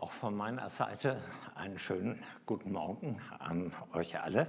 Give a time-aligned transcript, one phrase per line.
[0.00, 1.22] Auch von meiner Seite
[1.54, 4.48] einen schönen guten Morgen an euch alle.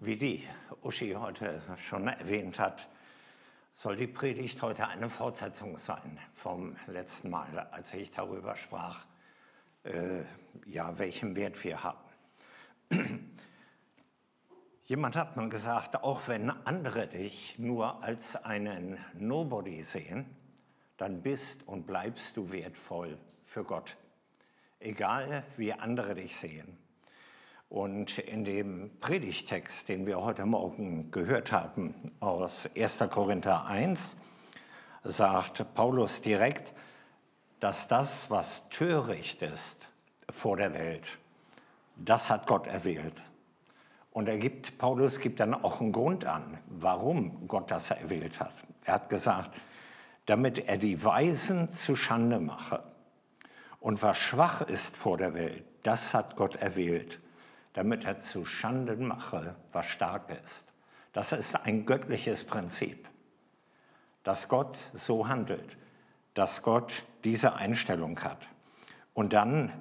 [0.00, 0.48] Wie die
[0.80, 2.88] Uschi heute schon erwähnt hat,
[3.74, 9.04] soll die Predigt heute eine Fortsetzung sein vom letzten Mal, als ich darüber sprach,
[9.84, 10.22] äh,
[10.64, 12.08] ja, welchen Wert wir haben.
[14.86, 20.24] Jemand hat mal gesagt, auch wenn andere dich nur als einen Nobody sehen,
[20.96, 23.96] dann bist und bleibst du wertvoll für Gott,
[24.78, 26.76] egal wie andere dich sehen.
[27.70, 32.98] Und in dem Predigtext, den wir heute Morgen gehört haben aus 1.
[33.10, 34.18] Korinther 1,
[35.02, 36.74] sagt Paulus direkt,
[37.58, 39.88] dass das, was töricht ist
[40.28, 41.18] vor der Welt,
[41.96, 43.14] das hat Gott erwählt.
[44.12, 48.52] Und er gibt, Paulus gibt dann auch einen Grund an, warum Gott das erwählt hat.
[48.84, 49.58] Er hat gesagt,
[50.26, 52.82] damit er die Weisen zu Schande mache
[53.80, 57.20] und was schwach ist vor der Welt, das hat Gott erwählt,
[57.72, 60.66] damit er zu Schanden mache, was stark ist.
[61.12, 63.08] Das ist ein göttliches Prinzip,
[64.24, 65.76] dass Gott so handelt,
[66.34, 68.48] dass Gott diese Einstellung hat.
[69.14, 69.72] Und dann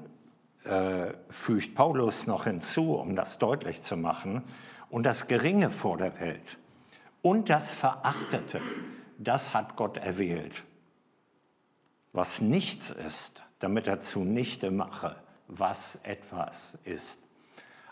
[0.64, 4.44] äh, fügt Paulus noch hinzu, um das deutlich zu machen,
[4.90, 6.58] und das Geringe vor der Welt
[7.22, 8.62] und das Verachtete,
[9.18, 10.64] das hat Gott erwählt.
[12.14, 15.16] Was nichts ist, damit er zunichte mache,
[15.48, 17.20] was etwas ist.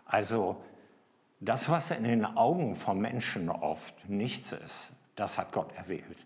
[0.05, 0.61] Also
[1.39, 6.17] das, was in den Augen von Menschen oft nichts ist, das hat Gott erwählt.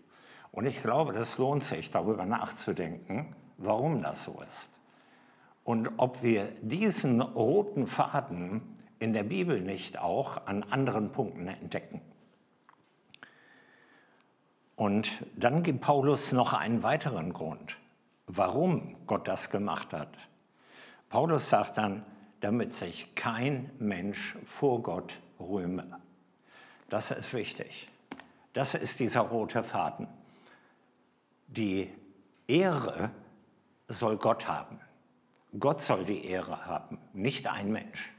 [0.52, 4.70] Und ich glaube, das lohnt sich, darüber nachzudenken, warum das so ist.
[5.64, 8.62] Und ob wir diesen roten Faden
[8.98, 12.00] in der Bibel nicht auch an anderen Punkten entdecken.
[14.74, 17.76] Und dann gibt Paulus noch einen weiteren Grund
[18.36, 20.16] warum Gott das gemacht hat.
[21.08, 22.04] Paulus sagt dann,
[22.40, 26.00] damit sich kein Mensch vor Gott rühme.
[26.88, 27.88] Das ist wichtig.
[28.52, 30.08] Das ist dieser rote Faden.
[31.48, 31.90] Die
[32.46, 33.10] Ehre
[33.88, 34.80] soll Gott haben.
[35.58, 38.12] Gott soll die Ehre haben, nicht ein Mensch.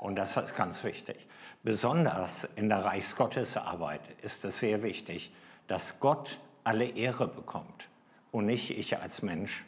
[0.00, 1.28] Und das ist ganz wichtig.
[1.62, 5.32] Besonders in der Reichsgottesarbeit ist es sehr wichtig,
[5.68, 7.88] dass Gott alle Ehre bekommt
[8.30, 9.64] und nicht ich als Mensch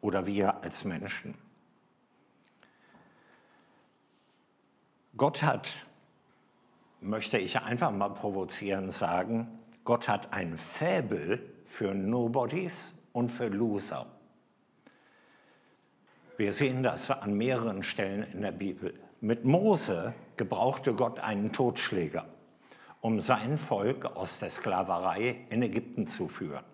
[0.00, 1.34] oder wir als Menschen.
[5.16, 5.68] Gott hat,
[7.00, 9.46] möchte ich einfach mal provozieren sagen,
[9.84, 14.06] Gott hat ein Fäbel für Nobodies und für Loser.
[16.36, 18.98] Wir sehen das an mehreren Stellen in der Bibel.
[19.20, 22.26] Mit Mose gebrauchte Gott einen Totschläger,
[23.00, 26.64] um sein Volk aus der Sklaverei in Ägypten zu führen.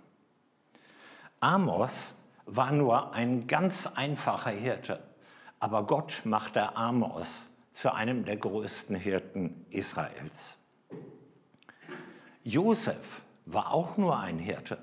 [1.41, 2.15] Amos
[2.45, 5.03] war nur ein ganz einfacher Hirte,
[5.59, 10.59] aber Gott machte Amos zu einem der größten Hirten Israels.
[12.45, 14.77] Josef war auch nur ein Hirte,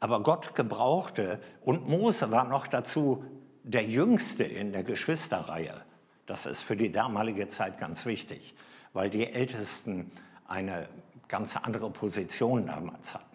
[0.00, 3.24] aber Gott gebrauchte, und Mose war noch dazu
[3.62, 5.84] der Jüngste in der Geschwisterreihe.
[6.26, 8.56] Das ist für die damalige Zeit ganz wichtig,
[8.92, 10.10] weil die Ältesten
[10.48, 10.88] eine
[11.28, 13.33] ganz andere Position damals hatten.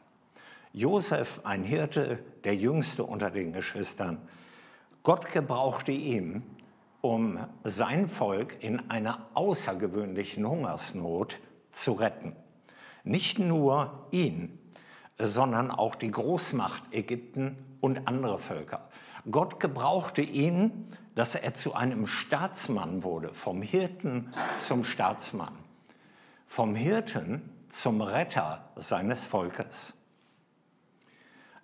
[0.72, 4.22] Josef, ein Hirte, der jüngste unter den Geschwistern.
[5.02, 6.44] Gott gebrauchte ihn,
[7.02, 11.40] um sein Volk in einer außergewöhnlichen Hungersnot
[11.72, 12.36] zu retten.
[13.04, 14.60] Nicht nur ihn,
[15.18, 18.90] sondern auch die Großmacht Ägypten und andere Völker.
[19.30, 25.58] Gott gebrauchte ihn, dass er zu einem Staatsmann wurde, vom Hirten zum Staatsmann,
[26.48, 29.94] vom Hirten zum Retter seines Volkes.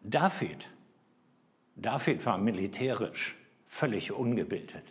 [0.08, 0.70] David,
[1.76, 3.36] David war militärisch
[3.66, 4.84] völlig ungebildet.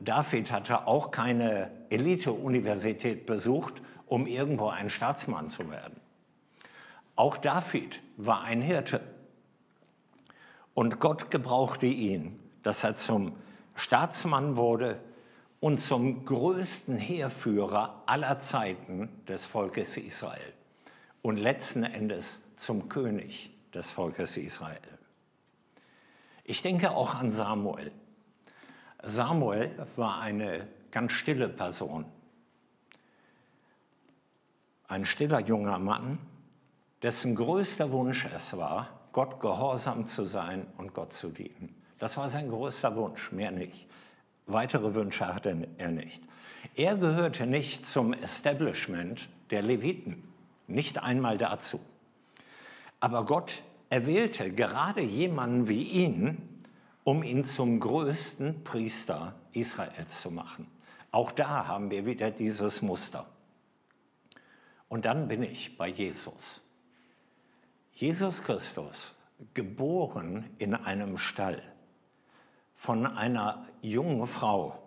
[0.00, 6.00] David hatte auch keine Elite-Universität besucht, um irgendwo ein Staatsmann zu werden.
[7.14, 9.00] Auch David war ein Hirte.
[10.74, 13.36] Und Gott gebrauchte ihn, dass er zum
[13.76, 14.98] Staatsmann wurde
[15.60, 20.52] und zum größten Heerführer aller Zeiten des Volkes Israel
[21.22, 24.80] und letzten Endes zum König des Volkes Israel.
[26.44, 27.92] Ich denke auch an Samuel.
[29.02, 32.04] Samuel war eine ganz stille Person.
[34.88, 36.18] Ein stiller junger Mann,
[37.02, 41.74] dessen größter Wunsch es war, Gott gehorsam zu sein und Gott zu dienen.
[41.98, 43.86] Das war sein größter Wunsch, mehr nicht.
[44.46, 46.22] Weitere Wünsche hatte er nicht.
[46.74, 50.22] Er gehörte nicht zum Establishment der Leviten,
[50.66, 51.80] nicht einmal dazu.
[53.02, 56.62] Aber Gott erwählte gerade jemanden wie ihn,
[57.02, 60.68] um ihn zum größten Priester Israels zu machen.
[61.10, 63.26] Auch da haben wir wieder dieses Muster.
[64.88, 66.62] Und dann bin ich bei Jesus.
[67.92, 69.14] Jesus Christus,
[69.52, 71.60] geboren in einem Stall
[72.76, 74.80] von einer jungen Frau,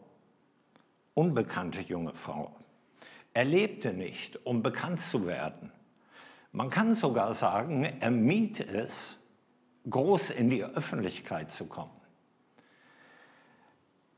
[1.15, 2.55] unbekannte junge Frau.
[3.33, 5.73] Er lebte nicht, um bekannt zu werden.
[6.55, 9.19] Man kann sogar sagen, er mied es,
[9.89, 11.91] groß in die Öffentlichkeit zu kommen.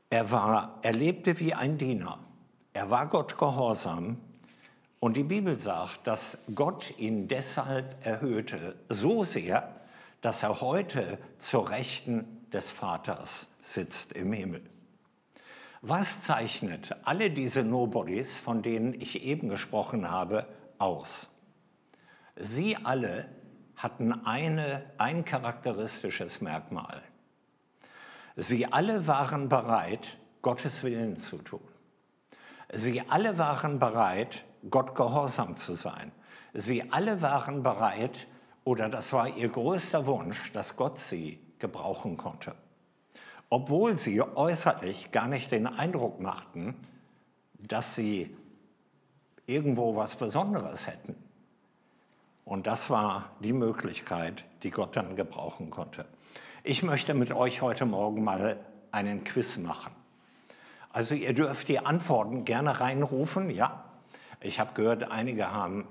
[0.08, 2.20] Er, war, er lebte wie ein Diener.
[2.74, 4.20] Er war Gott gehorsam.
[5.00, 9.74] Und die Bibel sagt, dass Gott ihn deshalb erhöhte, so sehr,
[10.20, 14.62] dass er heute zur Rechten des Vaters sitzt im Himmel.
[15.82, 20.46] Was zeichnet alle diese Nobodies, von denen ich eben gesprochen habe,
[20.78, 21.28] aus?
[22.40, 23.28] Sie alle
[23.74, 27.02] hatten eine, ein charakteristisches Merkmal.
[28.36, 31.66] Sie alle waren bereit, Gottes Willen zu tun.
[32.72, 36.12] Sie alle waren bereit, Gott gehorsam zu sein.
[36.54, 38.28] Sie alle waren bereit,
[38.62, 42.54] oder das war ihr größter Wunsch, dass Gott sie gebrauchen konnte.
[43.50, 46.76] Obwohl sie äußerlich gar nicht den Eindruck machten,
[47.54, 48.36] dass sie
[49.46, 51.16] irgendwo was Besonderes hätten.
[52.48, 56.06] Und das war die Möglichkeit, die Gott dann gebrauchen konnte.
[56.64, 58.56] Ich möchte mit euch heute Morgen mal
[58.90, 59.92] einen Quiz machen.
[60.90, 63.84] Also ihr dürft die Antworten gerne reinrufen, ja.
[64.40, 65.86] Ich habe gehört, einige haben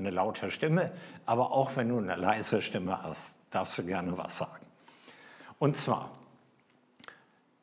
[0.00, 0.90] eine laute Stimme,
[1.26, 4.66] aber auch wenn du eine leise Stimme hast, darfst du gerne was sagen.
[5.60, 6.10] Und zwar,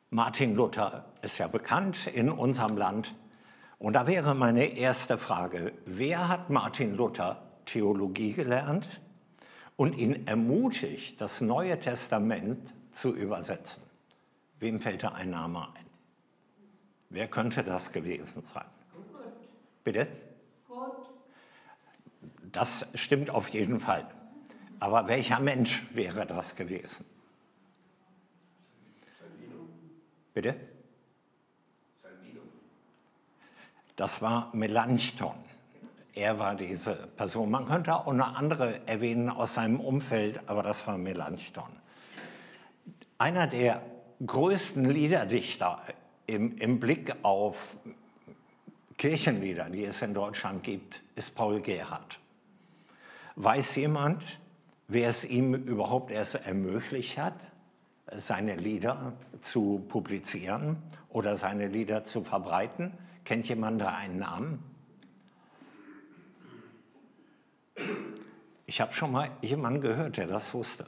[0.10, 3.14] Martin Luther ist ja bekannt in unserem Land.
[3.78, 9.02] Und da wäre meine erste Frage, wer hat Martin Luther Theologie gelernt
[9.76, 13.84] und ihn ermutigt, das Neue Testament zu übersetzen.
[14.60, 15.86] Wem fällt da ein Name ein?
[17.10, 18.66] Wer könnte das gewesen sein?
[19.14, 19.24] Gott.
[19.84, 20.08] Bitte?
[20.68, 21.10] Gott.
[22.52, 24.08] Das stimmt auf jeden Fall.
[24.80, 27.06] Aber welcher Mensch wäre das gewesen?
[30.34, 30.56] Bitte?
[33.96, 35.47] Das war Melanchthon.
[36.18, 37.52] Er war diese Person.
[37.52, 41.70] Man könnte auch eine andere erwähnen aus seinem Umfeld, aber das war Melanchthon.
[43.20, 43.84] Einer der
[44.26, 45.80] größten Liederdichter
[46.26, 47.78] im, im Blick auf
[48.98, 52.18] Kirchenlieder, die es in Deutschland gibt, ist Paul Gerhardt.
[53.36, 54.24] Weiß jemand,
[54.88, 57.36] wer es ihm überhaupt erst ermöglicht hat,
[58.12, 62.94] seine Lieder zu publizieren oder seine Lieder zu verbreiten?
[63.24, 64.77] Kennt jemand da einen Namen?
[68.70, 70.86] Ich habe schon mal jemanden gehört, der das wusste.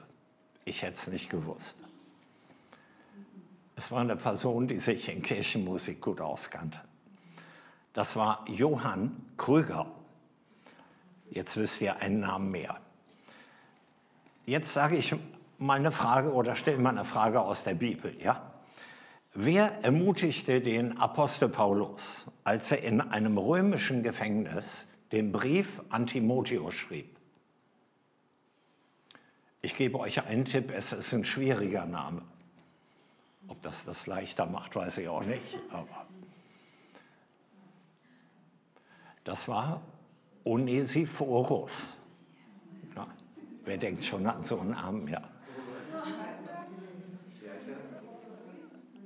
[0.66, 1.78] Ich hätte es nicht gewusst.
[3.78, 6.82] Es war eine Person, die sich in Kirchenmusik gut auskannte.
[7.94, 9.88] Das war Johann Krüger.
[11.32, 12.82] Jetzt wisst ihr einen Namen mehr.
[14.46, 15.16] Jetzt sage ich
[15.58, 18.14] mal eine Frage oder stelle mal eine Frage aus der Bibel.
[18.22, 18.52] Ja?
[19.34, 26.74] Wer ermutigte den Apostel Paulus, als er in einem römischen Gefängnis den Brief an Timotheus
[26.74, 27.19] schrieb?
[29.62, 32.22] Ich gebe euch einen Tipp, es ist ein schwieriger Name.
[33.48, 35.60] Ob das das leichter macht, weiß ich auch nicht.
[35.72, 36.08] Aber
[39.26, 39.82] das war
[40.46, 41.98] Onesiphorus.
[42.96, 43.08] Ja,
[43.66, 45.08] wer denkt schon an so einen Namen?
[45.08, 45.24] Ja.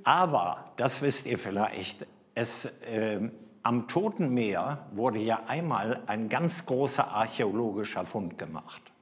[0.04, 3.30] Aber, das wisst ihr vielleicht, es, äh,
[3.62, 8.93] am Toten Meer wurde ja einmal ein ganz großer archäologischer Fund gemacht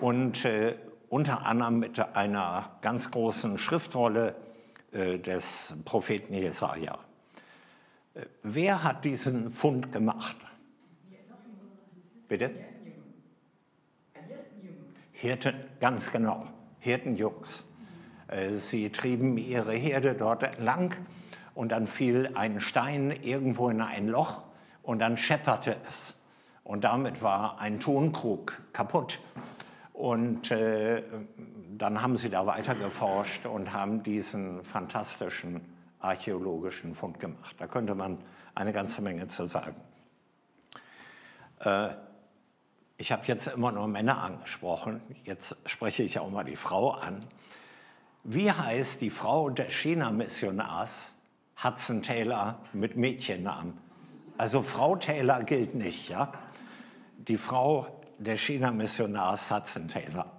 [0.00, 0.76] und äh,
[1.08, 4.34] unter anderem mit einer ganz großen Schriftrolle
[4.92, 6.98] äh, des Propheten Jesaja.
[8.14, 10.36] Äh, wer hat diesen Fund gemacht?
[12.28, 12.50] Bitte?
[15.12, 16.46] Hirten, ganz genau,
[16.78, 17.66] Hirtenjungs.
[18.28, 20.94] Äh, sie trieben ihre Herde dort entlang
[21.54, 24.42] und dann fiel ein Stein irgendwo in ein Loch
[24.82, 26.14] und dann schepperte es.
[26.62, 29.18] Und damit war ein Tonkrug kaputt.
[29.98, 31.02] Und äh,
[31.76, 35.60] dann haben sie da weiter geforscht und haben diesen fantastischen
[35.98, 37.56] archäologischen Fund gemacht.
[37.58, 38.18] Da könnte man
[38.54, 39.74] eine ganze Menge zu sagen.
[41.58, 41.88] Äh,
[42.96, 47.26] ich habe jetzt immer nur Männer angesprochen, jetzt spreche ich auch mal die Frau an.
[48.22, 51.12] Wie heißt die Frau des China-Missionars
[51.64, 53.76] Hudson Taylor mit Mädchennamen?
[54.36, 56.32] Also Frau Taylor gilt nicht, ja?
[57.16, 60.30] Die Frau der China-Missionar Hudson Taylor.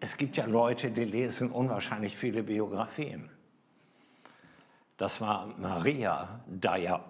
[0.00, 3.30] es gibt ja Leute, die lesen unwahrscheinlich viele Biografien.
[4.96, 7.04] Das war Maria Dyer.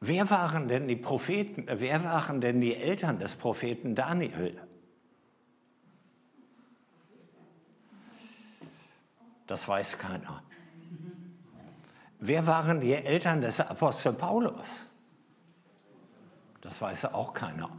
[0.00, 4.60] Wer waren denn die Propheten, wer waren denn die Eltern des Propheten Daniel?
[9.46, 10.42] Das weiß keiner.
[12.18, 14.86] Wer waren die Eltern des Apostel Paulus?
[16.66, 17.70] Das weiß auch keiner.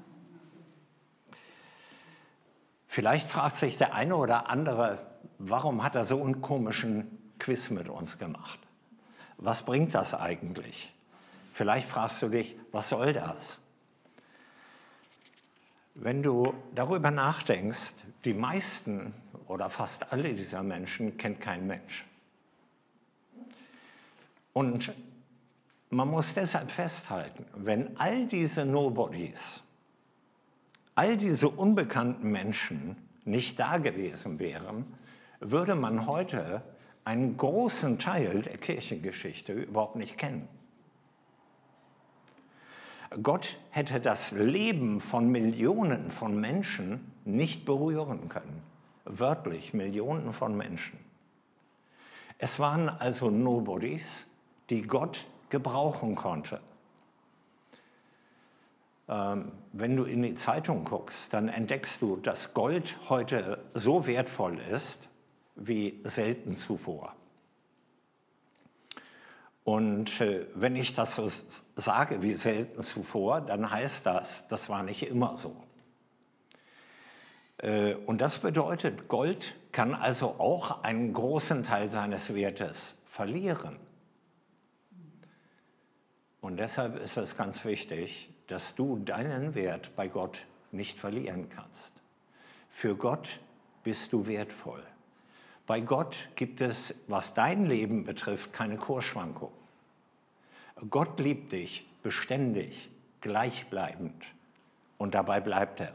[2.88, 5.06] Vielleicht fragt sich der eine oder andere,
[5.40, 8.60] warum hat er so einen komischen Quiz mit uns gemacht?
[9.40, 10.94] Was bringt das eigentlich?
[11.52, 13.60] Vielleicht fragst du dich, was soll das?
[15.94, 19.14] Wenn du darüber nachdenkst, die meisten
[19.48, 22.06] oder fast alle dieser Menschen kennt kein Mensch.
[24.54, 24.94] Und
[25.90, 29.64] man muss deshalb festhalten, wenn all diese Nobodies,
[30.96, 34.86] all diese unbekannten Menschen nicht da gewesen wären,
[35.40, 36.62] würde man heute
[37.06, 40.48] einen großen Teil der Kirchengeschichte überhaupt nicht kennen.
[43.24, 48.62] Gott hätte das Leben von Millionen von Menschen nicht berühren können.
[49.06, 51.00] Wörtlich Millionen von Menschen.
[52.38, 54.28] Es waren also Nobodies,
[54.70, 56.60] die Gott gebrauchen konnte.
[59.10, 64.60] Ähm, wenn du in die Zeitung guckst, dann entdeckst du, dass Gold heute so wertvoll
[64.60, 65.08] ist
[65.56, 67.16] wie selten zuvor.
[69.64, 71.30] Und äh, wenn ich das so
[71.76, 75.56] sage wie selten zuvor, dann heißt das, das war nicht immer so.
[77.58, 83.78] Äh, und das bedeutet, Gold kann also auch einen großen Teil seines Wertes verlieren.
[86.48, 91.92] Und deshalb ist es ganz wichtig, dass du deinen Wert bei Gott nicht verlieren kannst.
[92.70, 93.42] Für Gott
[93.84, 94.82] bist du wertvoll.
[95.66, 99.52] Bei Gott gibt es, was dein Leben betrifft, keine Kursschwankung.
[100.90, 102.90] Gott liebt dich beständig,
[103.20, 104.24] gleichbleibend
[104.98, 105.94] und dabei bleibt er.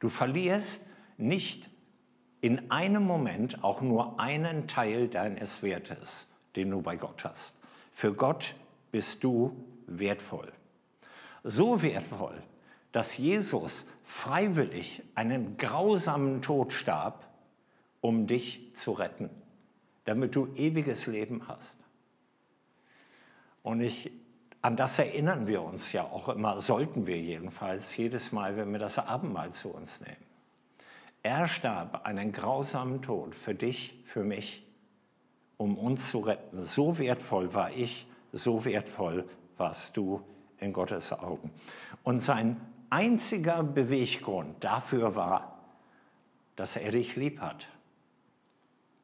[0.00, 0.82] Du verlierst
[1.18, 1.70] nicht
[2.40, 6.26] in einem Moment auch nur einen Teil deines Wertes,
[6.56, 7.54] den du bei Gott hast.
[7.92, 8.56] Für Gott
[8.92, 9.56] bist du
[9.88, 10.52] wertvoll.
[11.42, 12.40] So wertvoll,
[12.92, 17.26] dass Jesus freiwillig einen grausamen Tod starb,
[18.00, 19.30] um dich zu retten,
[20.04, 21.78] damit du ewiges Leben hast.
[23.62, 24.10] Und ich,
[24.60, 28.78] an das erinnern wir uns ja auch immer, sollten wir jedenfalls, jedes Mal, wenn wir
[28.78, 30.16] das Abendmahl zu uns nehmen.
[31.22, 34.66] Er starb einen grausamen Tod für dich, für mich,
[35.56, 36.64] um uns zu retten.
[36.64, 40.22] So wertvoll war ich, so wertvoll warst du
[40.58, 41.50] in Gottes Augen.
[42.02, 42.60] Und sein
[42.90, 45.58] einziger Beweggrund dafür war,
[46.56, 47.68] dass er dich lieb hat.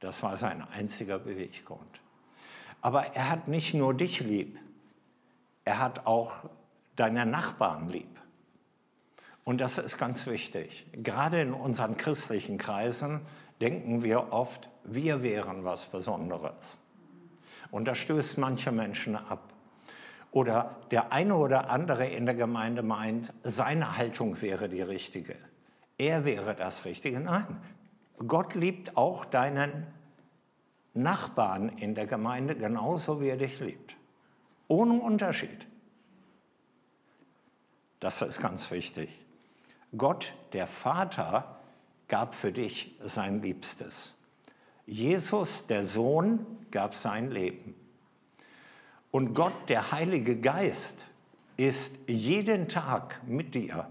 [0.01, 2.01] Das war sein einziger Beweggrund.
[2.81, 4.59] Aber er hat nicht nur dich lieb,
[5.65, 6.49] er hat auch
[6.97, 8.09] deine Nachbarn lieb.
[9.45, 10.87] Und das ist ganz wichtig.
[10.93, 13.21] Gerade in unseren christlichen Kreisen
[13.61, 16.79] denken wir oft, wir wären was Besonderes.
[17.71, 19.53] Und das stößt manche Menschen ab.
[20.31, 25.37] Oder der eine oder andere in der Gemeinde meint, seine Haltung wäre die richtige.
[25.97, 27.19] Er wäre das Richtige.
[27.19, 27.61] Nein,
[28.27, 29.87] Gott liebt auch deinen
[30.95, 33.97] Nachbarn in der Gemeinde genauso, wie er dich liebt.
[34.69, 35.67] Ohne Unterschied.
[38.01, 39.11] Das ist ganz wichtig.
[39.97, 41.57] Gott, der Vater,
[42.07, 44.15] gab für dich sein Liebstes.
[44.89, 47.75] Jesus, der Sohn, gab sein Leben.
[49.11, 51.07] Und Gott, der Heilige Geist,
[51.59, 53.87] ist jeden Tag mit dir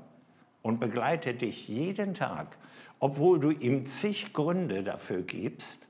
[0.64, 2.58] und begleitet dich jeden Tag,
[2.98, 5.88] obwohl du ihm zig Gründe dafür gibst,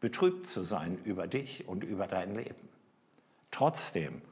[0.00, 2.68] betrübt zu sein über dich und über dein Leben.
[3.50, 4.22] Trotzdem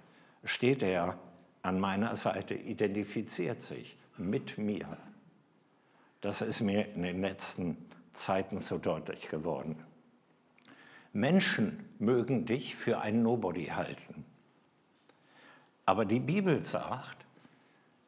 [0.45, 1.19] steht er
[1.63, 4.97] an meiner Seite, identifiziert sich mit mir.
[6.21, 7.77] Das ist mir in den letzten
[8.13, 9.83] Zeiten so deutlich geworden.
[11.17, 14.27] Menschen mögen dich für einen Nobody halten.
[15.87, 17.25] Aber die Bibel sagt,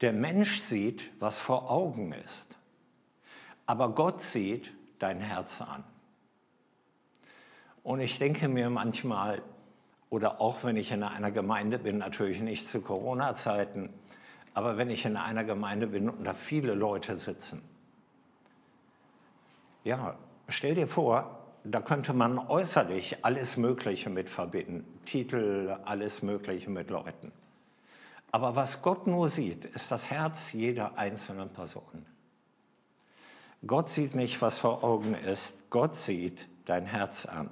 [0.03, 2.47] der Mensch sieht, was vor Augen ist.
[3.65, 5.85] Aber Gott sieht dein Herz an.
[7.83, 9.41] Und ich denke mir manchmal,
[10.11, 13.89] oder auch wenn ich in einer Gemeinde bin, natürlich nicht zu Corona-Zeiten,
[14.53, 17.63] aber wenn ich in einer Gemeinde bin und da viele Leute sitzen,
[19.85, 26.71] ja, stell dir vor, da könnte man äußerlich alles Mögliche mit verbinden, Titel, alles Mögliche
[26.71, 27.33] mit Leuten.
[28.31, 32.07] Aber was Gott nur sieht, ist das Herz jeder einzelnen Person.
[33.67, 37.51] Gott sieht nicht, was vor Augen ist, Gott sieht dein Herz an.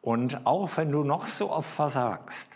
[0.00, 2.48] Und auch wenn du noch so oft versagst,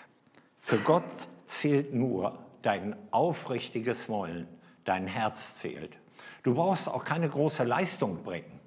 [0.59, 1.04] für Gott
[1.47, 4.49] zählt nur dein aufrichtiges Wollen,
[4.85, 5.97] dein Herz zählt.
[6.42, 8.62] Du brauchst auch keine große Leistung bringen.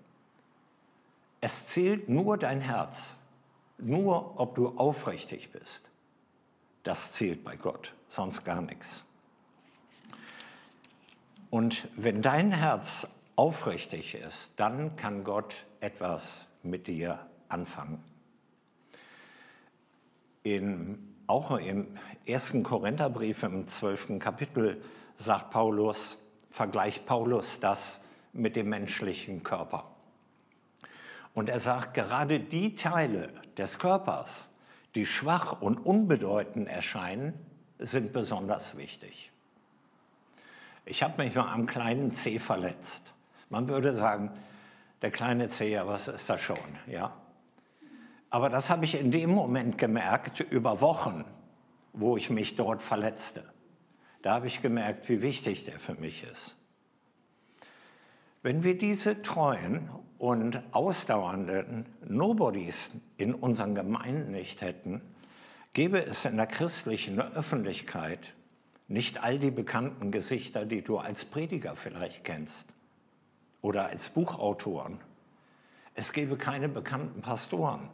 [1.46, 3.18] Es zählt nur dein Herz,
[3.78, 5.84] nur ob du aufrichtig bist.
[6.82, 9.06] Das zählt bei Gott, sonst gar nichts.
[11.52, 18.04] Und wenn dein Herz aufrichtig ist, dann kann Gott etwas mit dir anfangen.
[20.42, 24.82] In, auch im ersten Korintherbrief im zwölften Kapitel
[25.18, 26.18] sagt Paulus,
[26.50, 28.02] vergleicht Paulus das
[28.34, 29.95] mit dem menschlichen Körper.
[31.36, 34.50] Und er sagt, gerade die Teile des Körpers,
[34.96, 37.34] die schwach und unbedeutend erscheinen,
[37.78, 39.32] sind besonders wichtig.
[40.86, 43.14] Ich habe mich mal am kleinen C verletzt.
[43.50, 44.32] Man würde sagen,
[45.02, 46.58] der kleine C, ja, was ist das schon?
[46.88, 47.14] Ja?
[48.30, 51.26] Aber das habe ich in dem Moment gemerkt, über Wochen,
[51.92, 53.44] wo ich mich dort verletzte.
[54.22, 56.56] Da habe ich gemerkt, wie wichtig der für mich ist.
[58.46, 65.02] Wenn wir diese treuen und ausdauernden Nobodies in unseren Gemeinden nicht hätten,
[65.74, 68.36] gäbe es in der christlichen Öffentlichkeit
[68.88, 72.68] nicht all die bekannten Gesichter, die du als Prediger vielleicht kennst
[73.64, 75.00] oder als Buchautoren.
[75.96, 77.90] Es gäbe keine bekannten Pastoren,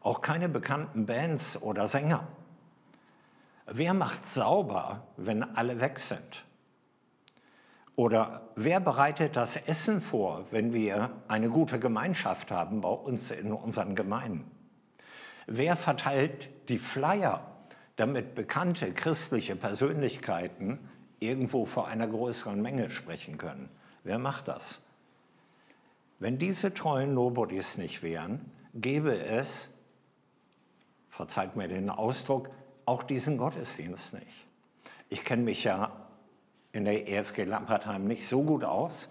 [0.00, 2.24] auch keine bekannten Bands oder Sänger.
[3.66, 6.44] Wer macht sauber, wenn alle weg sind?
[7.98, 13.52] Oder wer bereitet das Essen vor, wenn wir eine gute Gemeinschaft haben bei uns in
[13.52, 14.48] unseren Gemeinden?
[15.48, 17.44] Wer verteilt die Flyer,
[17.96, 20.78] damit bekannte christliche Persönlichkeiten
[21.18, 23.68] irgendwo vor einer größeren Menge sprechen können?
[24.04, 24.80] Wer macht das?
[26.20, 29.70] Wenn diese treuen Nobodies nicht wären, gäbe es,
[31.08, 32.48] verzeiht mir den Ausdruck,
[32.84, 34.46] auch diesen Gottesdienst nicht.
[35.08, 36.07] Ich kenne mich ja
[36.72, 39.08] in der EFG Lampertheim nicht so gut aus,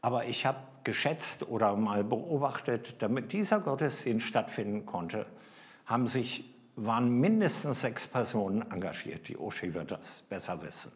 [0.00, 5.26] aber ich habe geschätzt oder mal beobachtet, damit dieser Gottesdienst stattfinden konnte,
[5.86, 6.44] haben sich,
[6.76, 9.28] waren mindestens sechs Personen engagiert.
[9.28, 10.92] Die Oschi wird das besser wissen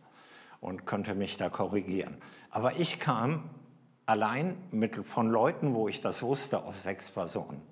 [0.61, 2.17] und könnte mich da korrigieren.
[2.51, 3.51] Aber ich kam
[4.07, 7.63] allein mit, von Leuten, wo ich das wusste, auf sechs Personen,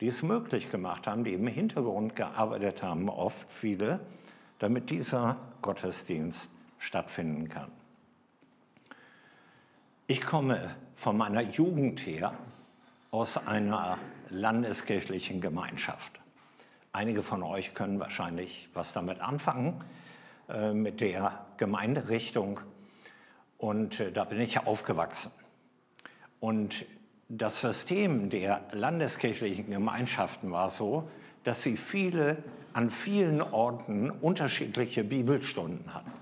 [0.00, 4.00] die es möglich gemacht haben, die im Hintergrund gearbeitet haben, oft viele,
[4.58, 7.70] damit dieser Gottesdienst stattfinden kann.
[10.06, 12.34] Ich komme von meiner Jugend her
[13.10, 16.20] aus einer landeskirchlichen Gemeinschaft.
[16.92, 19.82] Einige von euch können wahrscheinlich was damit anfangen,
[20.48, 22.60] äh, mit der Gemeinderichtung.
[23.58, 25.32] Und äh, da bin ich aufgewachsen.
[26.40, 26.84] Und
[27.28, 31.08] das System der landeskirchlichen Gemeinschaften war so,
[31.44, 32.42] dass sie viele,
[32.74, 36.12] an vielen Orten unterschiedliche Bibelstunden hatten.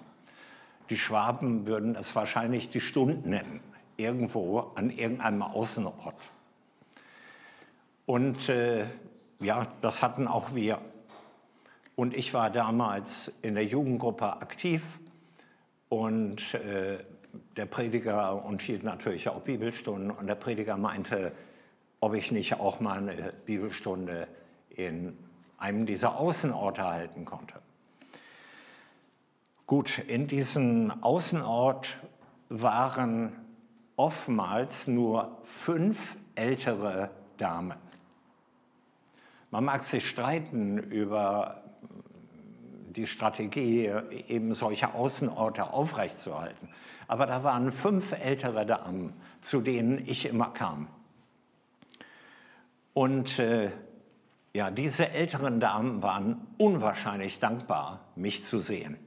[0.90, 3.60] Die Schwaben würden es wahrscheinlich die Stunden nennen,
[3.96, 6.16] irgendwo an irgendeinem Außenort.
[8.06, 8.86] Und äh,
[9.40, 10.78] ja, das hatten auch wir.
[11.94, 14.82] Und ich war damals in der Jugendgruppe aktiv
[15.88, 16.98] und äh,
[17.56, 21.32] der Prediger und hielt natürlich auch Bibelstunden und der Prediger meinte,
[22.00, 24.26] ob ich nicht auch mal eine Bibelstunde
[24.70, 25.16] in
[25.58, 27.54] einem dieser Außenorte halten konnte.
[29.66, 31.98] Gut, in diesem Außenort
[32.48, 33.32] waren
[33.96, 37.78] oftmals nur fünf ältere Damen.
[39.50, 41.62] Man mag sich streiten über
[42.90, 43.90] die Strategie,
[44.28, 46.68] eben solche Außenorte aufrechtzuerhalten.
[47.08, 50.88] Aber da waren fünf ältere Damen, zu denen ich immer kam.
[52.94, 53.70] Und äh,
[54.52, 58.98] ja, diese älteren Damen waren unwahrscheinlich dankbar, mich zu sehen.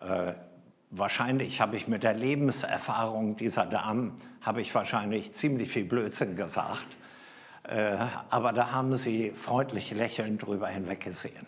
[0.00, 0.32] Äh,
[0.90, 6.96] wahrscheinlich habe ich mit der Lebenserfahrung dieser Damen, habe ich wahrscheinlich ziemlich viel Blödsinn gesagt.
[7.64, 7.96] Äh,
[8.30, 11.46] aber da haben sie freundlich lächelnd drüber hinweggesehen.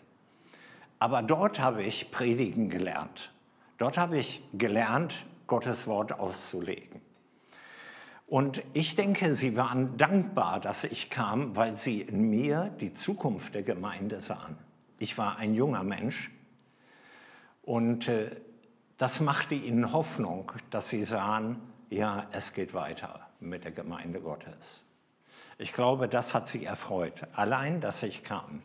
[0.98, 3.30] Aber dort habe ich predigen gelernt.
[3.78, 7.00] Dort habe ich gelernt, Gottes Wort auszulegen.
[8.26, 13.54] Und ich denke, sie waren dankbar, dass ich kam, weil sie in mir die Zukunft
[13.54, 14.58] der Gemeinde sahen.
[14.98, 16.30] Ich war ein junger Mensch
[17.68, 18.30] und äh,
[18.96, 24.84] das machte ihnen Hoffnung, dass sie sahen, ja, es geht weiter mit der Gemeinde Gottes.
[25.58, 28.62] Ich glaube, das hat sie erfreut, allein, dass ich kam.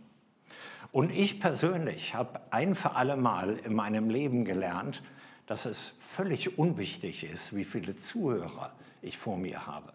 [0.94, 5.04] Und ich persönlich habe ein für alle Mal in meinem Leben gelernt,
[5.48, 9.92] dass es völlig unwichtig ist, wie viele Zuhörer ich vor mir habe.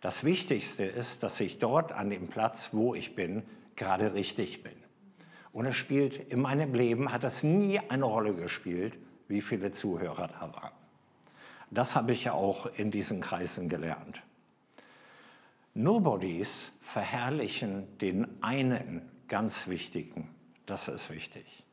[0.00, 3.42] Das Wichtigste ist, dass ich dort an dem Platz, wo ich bin,
[3.76, 4.83] gerade richtig bin.
[5.54, 10.26] Und es spielt in meinem Leben, hat es nie eine Rolle gespielt, wie viele Zuhörer
[10.26, 10.72] da waren.
[11.70, 14.20] Das habe ich ja auch in diesen Kreisen gelernt.
[15.72, 20.28] Nobodies verherrlichen den einen ganz wichtigen.
[20.66, 21.64] Das ist wichtig.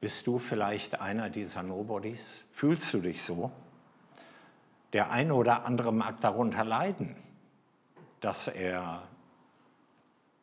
[0.00, 2.42] Bist du vielleicht einer dieser Nobodies?
[2.50, 3.52] Fühlst du dich so?
[4.92, 7.14] Der eine oder andere mag darunter leiden,
[8.20, 9.04] dass er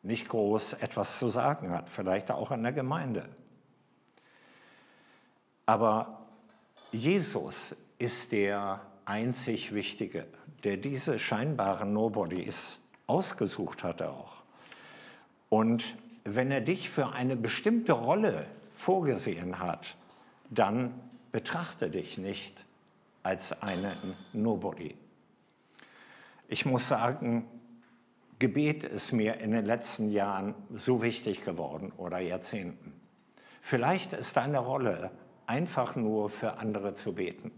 [0.02, 3.28] nicht groß etwas zu sagen hat, vielleicht auch in der Gemeinde.
[5.66, 6.26] Aber
[6.92, 10.26] Jesus ist der einzig Wichtige,
[10.64, 14.42] der diese scheinbaren Nobodies ausgesucht hat auch.
[15.48, 19.96] Und wenn er dich für eine bestimmte Rolle vorgesehen hat,
[20.48, 20.94] dann
[21.32, 22.64] betrachte dich nicht
[23.22, 23.94] als einen
[24.32, 24.96] Nobody.
[26.48, 27.46] Ich muss sagen,
[28.40, 32.98] Gebet ist mir in den letzten Jahren so wichtig geworden oder Jahrzehnten.
[33.60, 35.10] Vielleicht ist deine Rolle
[35.46, 37.52] einfach nur für andere zu beten.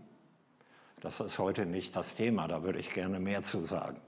[1.01, 4.01] Das ist heute nicht das Thema, da würde ich gerne mehr zu sagen.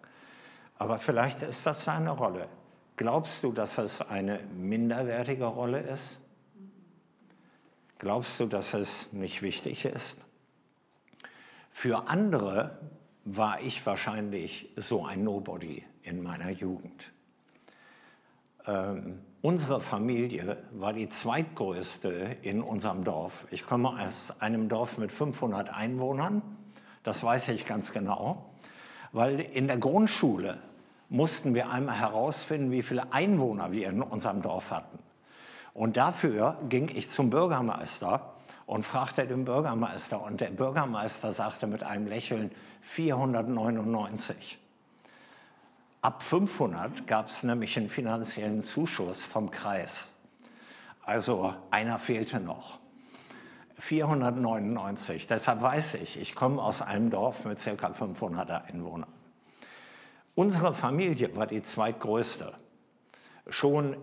[0.76, 2.48] Aber vielleicht ist das deine Rolle.
[2.96, 6.18] Glaubst du, dass es eine minderwertige Rolle ist?
[8.00, 10.18] Glaubst du, dass es nicht wichtig ist?
[11.70, 12.80] Für andere
[13.24, 17.10] war ich wahrscheinlich so ein Nobody in meiner Jugend.
[18.66, 23.46] Ähm, unsere Familie war die zweitgrößte in unserem Dorf.
[23.50, 26.42] Ich komme aus einem Dorf mit 500 Einwohnern
[27.04, 28.46] das weiß ich ganz genau,
[29.12, 30.58] weil in der Grundschule
[31.10, 34.98] mussten wir einmal herausfinden, wie viele Einwohner wir in unserem Dorf hatten.
[35.74, 40.22] Und dafür ging ich zum Bürgermeister und fragte den Bürgermeister.
[40.22, 44.58] Und der Bürgermeister sagte mit einem Lächeln 499.
[46.04, 50.12] Ab 500 gab es nämlich einen finanziellen Zuschuss vom Kreis.
[51.02, 52.78] Also einer fehlte noch.
[53.78, 55.26] 499.
[55.26, 57.90] Deshalb weiß ich, ich komme aus einem Dorf mit ca.
[57.90, 59.08] 500 Einwohnern.
[60.34, 62.52] Unsere Familie war die zweitgrößte.
[63.48, 63.96] Schon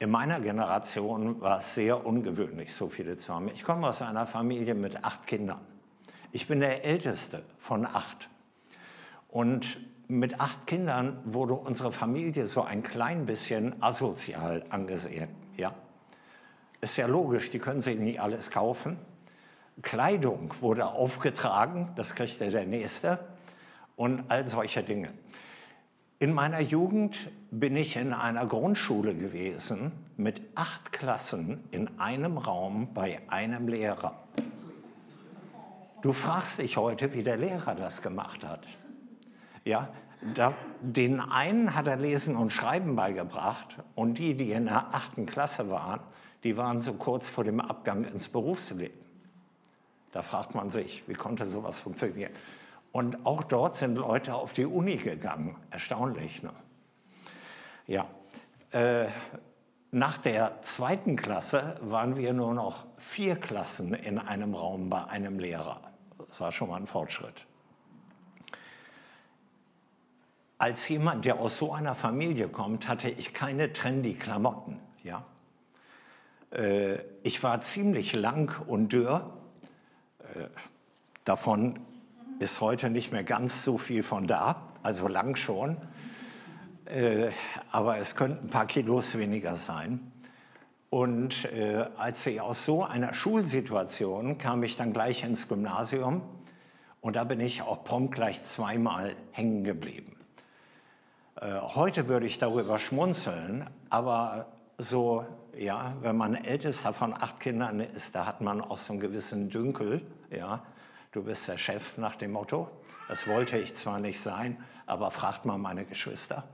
[0.00, 3.46] in meiner Generation war es sehr ungewöhnlich, so viele zu haben.
[3.46, 5.60] Ich komme aus einer Familie mit acht Kindern.
[6.32, 8.28] Ich bin der älteste von acht.
[9.28, 15.28] Und mit acht Kindern wurde unsere Familie so ein klein bisschen asozial angesehen.
[15.56, 15.74] Ja?
[16.80, 18.98] Ist ja logisch, die können sich nicht alles kaufen.
[19.82, 23.18] Kleidung wurde aufgetragen, das kriegte der Nächste
[23.96, 25.10] und all solche Dinge.
[26.20, 32.92] In meiner Jugend bin ich in einer Grundschule gewesen mit acht Klassen in einem Raum
[32.92, 34.24] bei einem Lehrer.
[36.02, 38.66] Du fragst dich heute, wie der Lehrer das gemacht hat.
[39.68, 39.90] Ja,
[40.34, 45.26] da, den einen hat er Lesen und Schreiben beigebracht und die, die in der achten
[45.26, 46.00] Klasse waren,
[46.42, 48.98] die waren so kurz vor dem Abgang ins Berufsleben.
[50.12, 52.32] Da fragt man sich, wie konnte sowas funktionieren?
[52.92, 55.54] Und auch dort sind Leute auf die Uni gegangen.
[55.70, 56.42] Erstaunlich.
[56.42, 56.50] Ne?
[57.86, 58.06] Ja.
[58.70, 59.08] Äh,
[59.90, 65.38] nach der zweiten Klasse waren wir nur noch vier Klassen in einem Raum bei einem
[65.38, 65.82] Lehrer.
[66.16, 67.47] Das war schon mal ein Fortschritt.
[70.58, 74.80] Als jemand, der aus so einer Familie kommt, hatte ich keine trendy Klamotten.
[75.04, 75.24] Ja?
[76.50, 79.30] Äh, ich war ziemlich lang und dürr.
[80.34, 80.48] Äh,
[81.24, 81.78] davon
[82.40, 85.76] ist heute nicht mehr ganz so viel von da, also lang schon.
[86.86, 87.30] Äh,
[87.70, 90.12] aber es könnten ein paar Kilos weniger sein.
[90.90, 91.46] Und
[91.98, 96.22] als ich aus so einer Schulsituation kam ich dann gleich ins Gymnasium
[97.02, 100.17] und da bin ich auch prompt gleich zweimal hängen geblieben.
[101.40, 104.46] Heute würde ich darüber schmunzeln, aber
[104.76, 105.24] so,
[105.56, 109.48] ja, wenn man ältester von acht Kindern ist, da hat man auch so einen gewissen
[109.48, 110.64] Dünkel, ja.
[111.12, 112.68] Du bist der Chef nach dem Motto.
[113.08, 116.44] Das wollte ich zwar nicht sein, aber fragt mal meine Geschwister.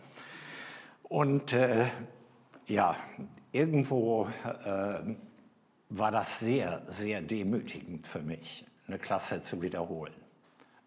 [1.03, 1.87] Und äh,
[2.67, 2.97] ja,
[3.53, 4.29] irgendwo
[4.65, 5.15] äh,
[5.89, 10.15] war das sehr, sehr demütigend für mich, eine Klasse zu wiederholen.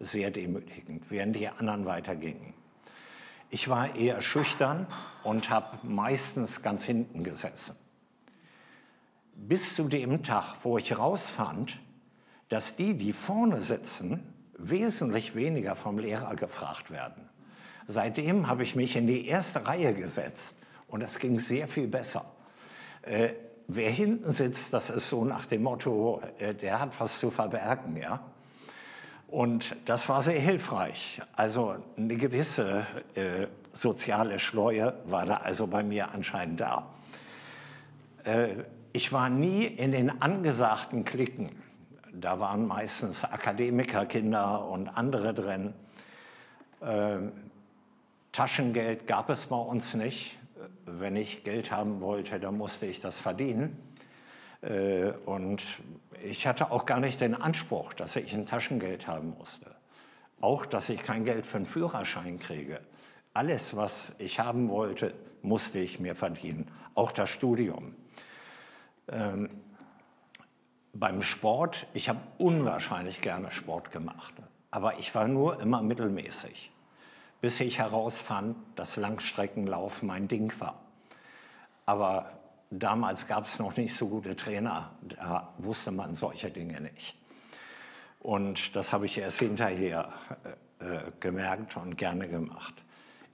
[0.00, 2.54] Sehr demütigend, während die anderen weitergingen.
[3.50, 4.86] Ich war eher schüchtern
[5.22, 7.76] und habe meistens ganz hinten gesessen.
[9.34, 11.78] Bis zu dem Tag, wo ich rausfand,
[12.48, 17.28] dass die, die vorne sitzen, wesentlich weniger vom Lehrer gefragt werden.
[17.86, 20.56] Seitdem habe ich mich in die erste Reihe gesetzt
[20.88, 22.26] und es ging sehr viel besser.
[23.02, 23.30] Äh,
[23.66, 27.96] wer hinten sitzt, das ist so nach dem Motto, äh, der hat was zu verbergen,
[27.96, 28.20] ja.
[29.28, 31.20] Und das war sehr hilfreich.
[31.36, 36.88] Also eine gewisse äh, soziale Schleue war da also bei mir anscheinend da.
[38.24, 38.48] Äh,
[38.94, 41.50] ich war nie in den angesagten Klicken.
[42.10, 45.74] Da waren meistens Akademikerkinder und andere drin.
[46.80, 47.18] Äh,
[48.32, 50.38] Taschengeld gab es bei uns nicht.
[50.86, 53.76] Wenn ich Geld haben wollte, dann musste ich das verdienen.
[54.62, 55.62] Äh, und
[56.22, 59.74] ich hatte auch gar nicht den Anspruch, dass ich ein Taschengeld haben musste.
[60.40, 62.80] Auch, dass ich kein Geld für einen Führerschein kriege.
[63.34, 66.70] Alles, was ich haben wollte, musste ich mir verdienen.
[66.94, 67.94] Auch das Studium.
[69.08, 69.48] Ähm,
[70.92, 74.34] beim Sport, ich habe unwahrscheinlich gerne Sport gemacht.
[74.70, 76.72] Aber ich war nur immer mittelmäßig.
[77.40, 80.82] Bis ich herausfand, dass Langstreckenlauf mein Ding war.
[81.86, 82.37] Aber
[82.70, 87.16] damals gab es noch nicht so gute Trainer, da wusste man solche Dinge nicht.
[88.20, 90.12] Und das habe ich erst hinterher
[90.80, 92.74] äh, äh, gemerkt und gerne gemacht.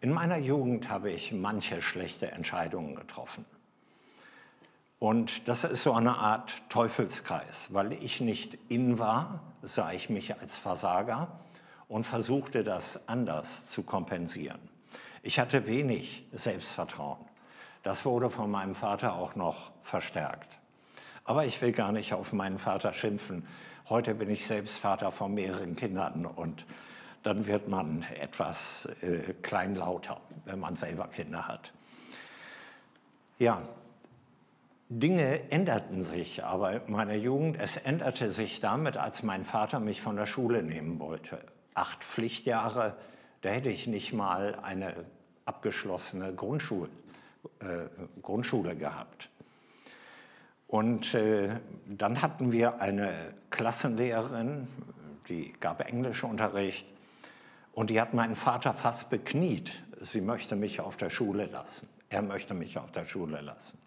[0.00, 3.44] In meiner Jugend habe ich manche schlechte Entscheidungen getroffen.
[4.98, 7.68] Und das ist so eine Art Teufelskreis.
[7.72, 11.40] Weil ich nicht in war, sah ich mich als Versager
[11.88, 14.60] und versuchte das anders zu kompensieren.
[15.22, 17.18] Ich hatte wenig Selbstvertrauen.
[17.84, 20.58] Das wurde von meinem Vater auch noch verstärkt.
[21.24, 23.46] Aber ich will gar nicht auf meinen Vater schimpfen.
[23.90, 26.64] Heute bin ich selbst Vater von mehreren Kindern und
[27.22, 31.72] dann wird man etwas äh, kleinlauter, wenn man selber Kinder hat.
[33.38, 33.62] Ja,
[34.88, 37.58] Dinge änderten sich aber in meiner Jugend.
[37.60, 41.38] Es änderte sich damit, als mein Vater mich von der Schule nehmen wollte.
[41.74, 42.96] Acht Pflichtjahre,
[43.42, 44.94] da hätte ich nicht mal eine
[45.44, 46.88] abgeschlossene Grundschule
[47.60, 47.88] äh,
[48.22, 49.30] Grundschule gehabt.
[50.66, 54.66] Und äh, dann hatten wir eine Klassenlehrerin,
[55.28, 56.86] die gab Englischunterricht
[57.72, 59.72] und die hat meinen Vater fast bekniet.
[60.00, 61.88] Sie möchte mich auf der Schule lassen.
[62.08, 63.78] Er möchte mich auf der Schule lassen.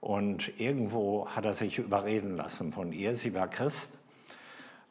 [0.00, 3.14] Und irgendwo hat er sich überreden lassen von ihr.
[3.14, 3.92] Sie war Christ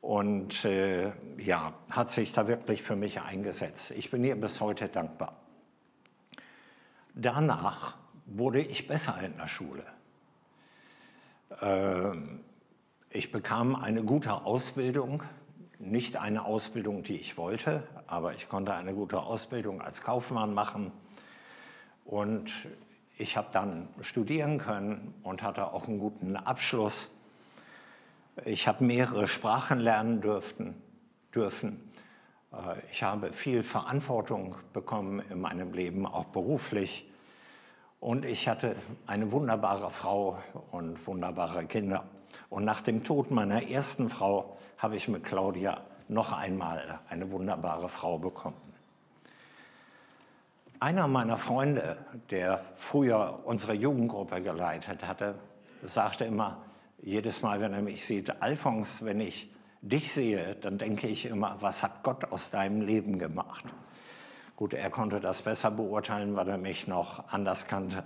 [0.01, 3.91] und äh, ja, hat sich da wirklich für mich eingesetzt.
[3.91, 5.46] Ich bin ihr bis heute dankbar.
[7.19, 7.95] Danach
[8.27, 9.83] wurde ich besser in der Schule.
[11.61, 12.41] Ähm,
[13.09, 15.23] ich bekam eine gute Ausbildung,
[15.79, 20.91] nicht eine Ausbildung, die ich wollte, aber ich konnte eine gute Ausbildung als Kaufmann machen.
[22.05, 22.51] Und
[23.17, 27.09] ich habe dann studieren können und hatte auch einen guten Abschluss.
[28.45, 30.79] Ich habe mehrere Sprachen lernen dürften,
[31.33, 31.89] dürfen.
[32.53, 37.06] Äh, ich habe viel Verantwortung bekommen in meinem Leben, auch beruflich.
[38.07, 40.37] Und ich hatte eine wunderbare Frau
[40.71, 42.05] und wunderbare Kinder.
[42.49, 47.89] Und nach dem Tod meiner ersten Frau habe ich mit Claudia noch einmal eine wunderbare
[47.89, 48.55] Frau bekommen.
[50.79, 51.97] Einer meiner Freunde,
[52.31, 55.35] der früher unsere Jugendgruppe geleitet hatte,
[55.83, 56.61] sagte immer,
[57.01, 61.57] jedes Mal, wenn er mich sieht, Alfons, wenn ich dich sehe, dann denke ich immer,
[61.59, 63.65] was hat Gott aus deinem Leben gemacht?
[64.57, 68.03] Gut, er konnte das besser beurteilen, weil er mich noch anders kannte.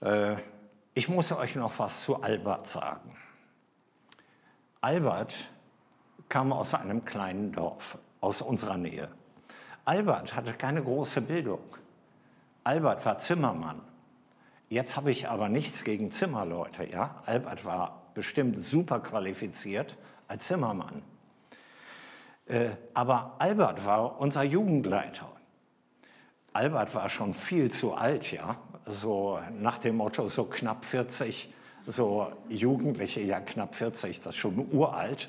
[0.00, 0.36] Äh,
[0.94, 3.14] ich muss euch noch was zu Albert sagen.
[4.80, 5.34] Albert
[6.30, 9.10] kam aus einem kleinen Dorf, aus unserer Nähe.
[9.84, 11.76] Albert hatte keine große Bildung.
[12.64, 13.82] Albert war Zimmermann.
[14.70, 16.90] Jetzt habe ich aber nichts gegen Zimmerleute.
[16.90, 17.22] Ja?
[17.26, 19.94] Albert war bestimmt super qualifiziert
[20.26, 21.02] als Zimmermann.
[22.46, 25.28] Äh, aber Albert war unser Jugendleiter.
[26.52, 28.56] Albert war schon viel zu alt, ja,
[28.86, 31.52] so nach dem Motto so knapp 40,
[31.86, 35.28] so Jugendliche, ja knapp 40, das ist schon uralt.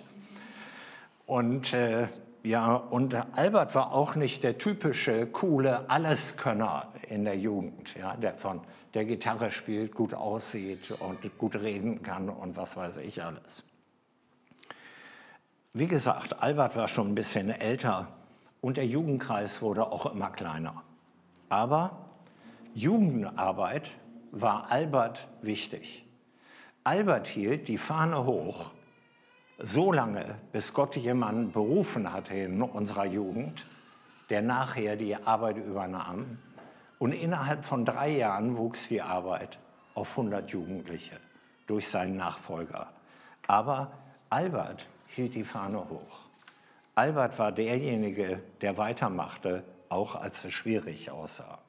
[1.26, 2.08] Und äh,
[2.44, 8.36] ja, und Albert war auch nicht der typische coole Alleskönner in der Jugend, ja, der
[8.36, 8.62] von
[8.94, 13.66] der Gitarre spielt, gut aussieht und gut reden kann und was weiß ich alles.
[15.78, 18.08] Wie gesagt, Albert war schon ein bisschen älter
[18.62, 20.82] und der Jugendkreis wurde auch immer kleiner.
[21.50, 22.00] Aber
[22.74, 23.92] Jugendarbeit
[24.32, 26.04] war Albert wichtig.
[26.84, 28.72] Albert hielt die Fahne hoch,
[29.60, 33.68] so lange, bis Gott jemanden berufen hatte in unserer Jugend,
[34.32, 36.40] der nachher die Arbeit übernahm.
[36.98, 39.60] Und innerhalb von drei Jahren wuchs die Arbeit
[39.94, 41.20] auf 100 Jugendliche
[41.68, 42.88] durch seinen Nachfolger.
[43.46, 43.92] Aber
[44.32, 46.20] Albert hielt die Fahne hoch.
[46.96, 51.60] Albert war derjenige, der weitermachte, auch als es schwierig aussah.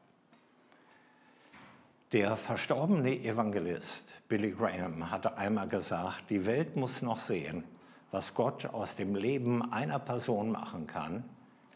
[2.13, 7.65] Der verstorbene Evangelist Billy Graham hatte einmal gesagt, die Welt muss noch sehen,
[8.11, 11.25] was Gott aus dem Leben einer Person machen kann,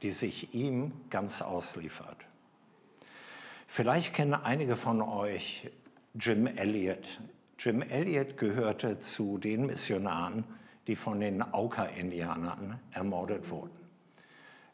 [0.00, 2.16] die sich ihm ganz ausliefert.
[3.66, 5.70] Vielleicht kennen einige von euch
[6.14, 7.20] Jim Elliot.
[7.58, 10.44] Jim Elliot gehörte zu den Missionaren,
[10.86, 13.82] die von den Auka-Indianern ermordet wurden.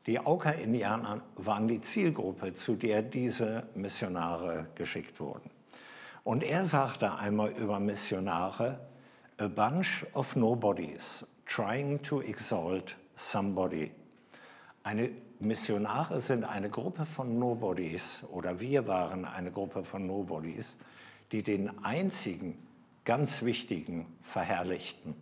[0.06, 5.50] Die Auka-Indianer waren die Zielgruppe, zu der diese Missionare geschickt wurden.
[6.24, 8.80] Und er sagte einmal über Missionare,
[9.38, 13.90] a bunch of nobodies trying to exalt somebody.
[14.82, 20.76] Eine Missionare sind eine Gruppe von Nobodies oder wir waren eine Gruppe von Nobodies,
[21.30, 22.58] die den einzigen
[23.04, 25.14] ganz wichtigen verherrlichten.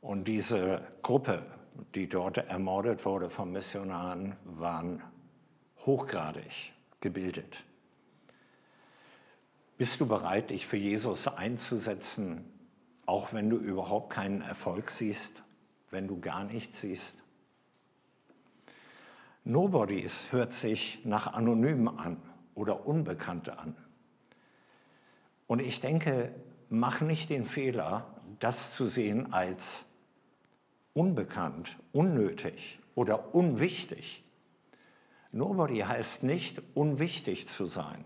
[0.00, 1.44] Und diese Gruppe
[1.94, 5.02] die dort ermordet wurde von Missionaren, waren
[5.86, 7.64] hochgradig gebildet.
[9.76, 12.44] Bist du bereit, dich für Jesus einzusetzen,
[13.06, 15.42] auch wenn du überhaupt keinen Erfolg siehst,
[15.90, 17.16] wenn du gar nichts siehst?
[19.44, 22.20] Nobodies hört sich nach Anonymen an
[22.54, 23.74] oder Unbekannte an.
[25.46, 26.34] Und ich denke,
[26.68, 28.06] mach nicht den Fehler,
[28.38, 29.86] das zu sehen als
[31.00, 34.22] unbekannt, unnötig oder unwichtig.
[35.32, 38.04] Nobody heißt nicht, unwichtig zu sein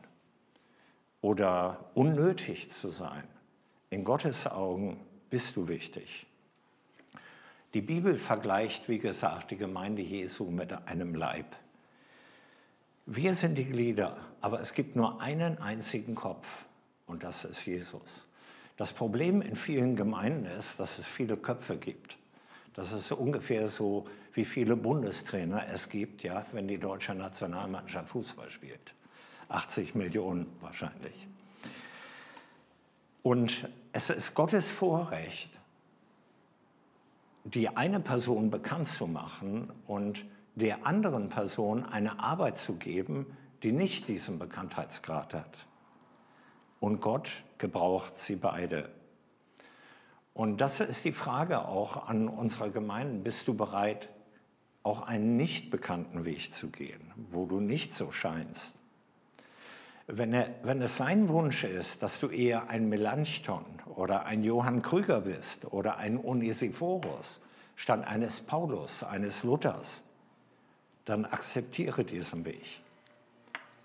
[1.20, 3.24] oder unnötig zu sein.
[3.90, 6.26] In Gottes Augen bist du wichtig.
[7.72, 11.46] Die Bibel vergleicht, wie gesagt, die Gemeinde Jesu mit einem Leib.
[13.06, 16.46] Wir sind die Glieder, aber es gibt nur einen einzigen Kopf
[17.06, 18.24] und das ist Jesus.
[18.76, 22.18] Das Problem in vielen Gemeinden ist, dass es viele Köpfe gibt.
[22.74, 28.50] Das ist ungefähr so, wie viele Bundestrainer es gibt, ja, wenn die deutsche Nationalmannschaft Fußball
[28.50, 28.94] spielt.
[29.48, 31.28] 80 Millionen wahrscheinlich.
[33.22, 35.48] Und es ist Gottes Vorrecht,
[37.44, 40.24] die eine Person bekannt zu machen und
[40.56, 43.26] der anderen Person eine Arbeit zu geben,
[43.62, 45.66] die nicht diesen Bekanntheitsgrad hat.
[46.80, 48.90] Und Gott gebraucht sie beide.
[50.34, 53.22] Und das ist die Frage auch an unsere Gemeinden.
[53.22, 54.08] Bist du bereit,
[54.82, 58.74] auch einen nicht bekannten Weg zu gehen, wo du nicht so scheinst?
[60.06, 64.82] Wenn, er, wenn es sein Wunsch ist, dass du eher ein Melanchthon oder ein Johann
[64.82, 67.40] Krüger bist oder ein Onesiphorus
[67.76, 70.02] statt eines Paulus, eines Luthers,
[71.06, 72.64] dann akzeptiere diesen Weg,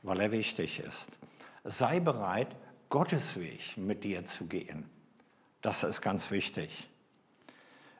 [0.03, 1.09] weil er wichtig ist.
[1.63, 2.49] Sei bereit,
[2.89, 4.89] Gottes Weg mit dir zu gehen
[5.61, 6.89] das ist ganz wichtig.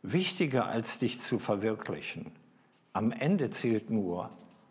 [0.01, 2.31] Wichtiger als dich zu verwirklichen.
[2.93, 4.29] Am Ende zählt nur,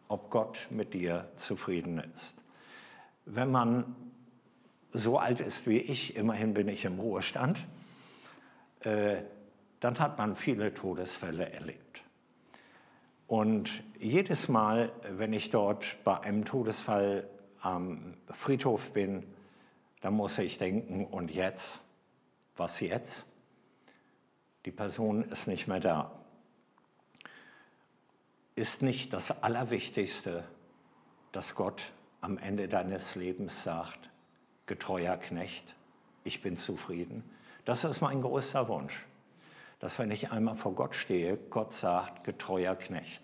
[0.09, 2.35] ob Gott mit dir zufrieden ist.
[3.27, 3.94] Wenn man
[4.92, 7.59] so alt ist wie ich, immerhin bin ich im Ruhestand,
[8.81, 9.18] äh,
[9.81, 12.03] dann hat man viele Todesfälle erlebt.
[13.27, 17.29] Und jedes Mal, wenn ich dort bei einem Todesfall
[17.61, 19.24] am Friedhof bin,
[20.01, 21.81] dann muss ich denken, und jetzt?
[22.59, 23.25] Was jetzt?
[24.64, 26.12] Die Person ist nicht mehr da.
[28.57, 30.44] Ist nicht das Allerwichtigste,
[31.31, 34.11] dass Gott am Ende deines Lebens sagt,
[34.66, 35.77] getreuer Knecht,
[36.25, 37.23] ich bin zufrieden?
[37.64, 39.07] Das ist mein größter Wunsch,
[39.79, 43.23] dass wenn ich einmal vor Gott stehe, Gott sagt, getreuer Knecht.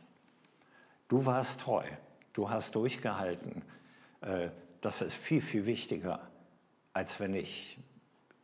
[1.09, 1.85] Du warst treu,
[2.35, 3.63] du hast durchgehalten.
[4.21, 6.21] Äh, das ist viel, viel wichtiger,
[6.93, 7.79] als wenn ich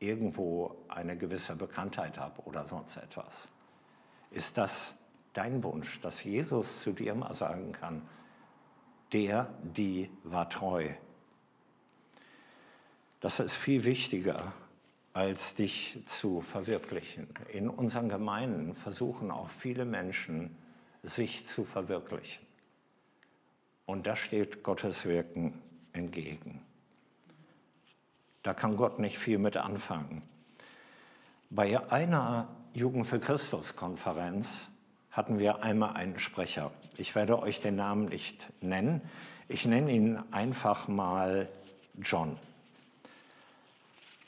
[0.00, 3.48] irgendwo eine gewisse Bekanntheit habe oder sonst etwas.
[4.30, 4.96] Ist das
[5.34, 8.02] dein Wunsch, dass Jesus zu dir mal sagen kann,
[9.12, 10.88] der, die war treu?
[13.20, 14.52] Das ist viel wichtiger,
[15.12, 17.28] als dich zu verwirklichen.
[17.52, 20.56] In unseren Gemeinden versuchen auch viele Menschen,
[21.02, 22.46] sich zu verwirklichen.
[23.86, 25.60] Und da steht Gottes Wirken
[25.92, 26.62] entgegen.
[28.42, 30.22] Da kann Gott nicht viel mit anfangen.
[31.50, 34.70] Bei einer Jugend für Christus Konferenz
[35.10, 36.70] hatten wir einmal einen Sprecher.
[36.96, 39.02] Ich werde euch den Namen nicht nennen.
[39.48, 41.48] Ich nenne ihn einfach mal
[42.00, 42.38] John.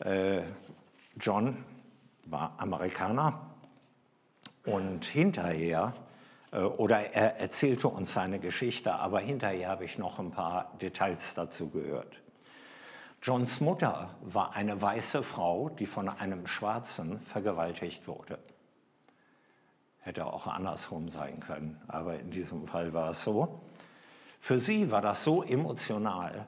[0.01, 0.43] Äh,
[1.21, 1.65] John
[2.25, 3.41] war Amerikaner
[4.65, 5.95] und hinterher,
[6.51, 11.35] äh, oder er erzählte uns seine Geschichte, aber hinterher habe ich noch ein paar Details
[11.35, 12.22] dazu gehört.
[13.23, 18.37] Johns Mutter war eine weiße Frau, die von einem Schwarzen vergewaltigt wurde.
[20.01, 23.61] Hätte auch andersrum sein können, aber in diesem Fall war es so.
[24.41, 26.47] Für sie war das so emotional,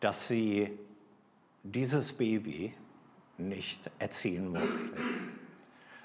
[0.00, 0.78] dass sie
[1.62, 2.74] dieses Baby
[3.38, 5.02] nicht erziehen wollte.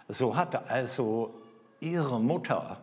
[0.08, 1.34] So hat also
[1.82, 2.78] ihre Mutter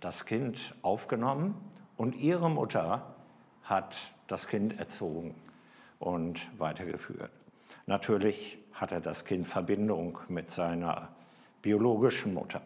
[0.00, 1.54] das Kind aufgenommen
[1.96, 3.14] und ihre Mutter
[3.62, 3.96] hat
[4.26, 5.36] das Kind erzogen
[5.98, 7.30] und weitergeführt.
[7.86, 11.08] Natürlich hatte das Kind Verbindung mit seiner
[11.62, 12.62] biologischen Mutter.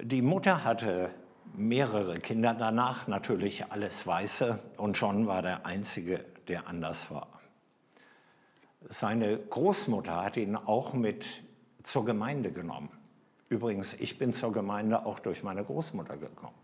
[0.00, 1.10] Die Mutter hatte
[1.54, 7.28] mehrere Kinder danach, natürlich alles Weiße, und John war der Einzige, der anders war.
[8.88, 11.26] Seine Großmutter hat ihn auch mit
[11.82, 12.90] zur Gemeinde genommen.
[13.48, 16.54] Übrigens, ich bin zur Gemeinde auch durch meine Großmutter gekommen.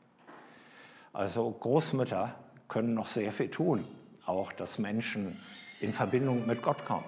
[1.13, 2.35] Also Großmütter
[2.69, 3.85] können noch sehr viel tun,
[4.27, 5.41] auch dass Menschen
[5.81, 7.05] in Verbindung mit Gott kommen.